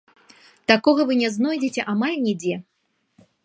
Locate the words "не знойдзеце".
1.21-1.87